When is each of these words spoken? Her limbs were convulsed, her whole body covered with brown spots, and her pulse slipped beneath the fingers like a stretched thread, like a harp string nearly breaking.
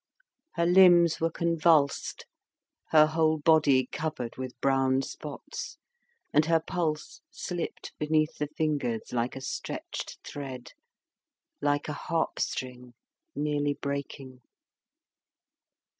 Her 0.55 0.65
limbs 0.65 1.21
were 1.21 1.29
convulsed, 1.29 2.25
her 2.89 3.05
whole 3.05 3.37
body 3.37 3.85
covered 3.91 4.35
with 4.35 4.59
brown 4.59 5.03
spots, 5.03 5.77
and 6.33 6.43
her 6.47 6.59
pulse 6.59 7.21
slipped 7.29 7.93
beneath 7.99 8.39
the 8.39 8.47
fingers 8.47 9.13
like 9.13 9.35
a 9.35 9.41
stretched 9.41 10.17
thread, 10.23 10.71
like 11.61 11.87
a 11.87 11.93
harp 11.93 12.39
string 12.39 12.95
nearly 13.35 13.75
breaking. 13.75 14.41